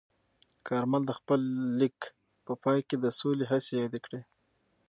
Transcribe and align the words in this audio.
کارمل 0.67 1.01
د 1.07 1.11
خپل 1.19 1.41
لیک 1.79 1.97
په 2.45 2.53
پای 2.63 2.79
کې 2.87 2.95
د 2.99 3.05
سولې 3.19 3.45
هڅې 3.51 3.73
یادې 3.81 3.99
کړې. 4.05 4.21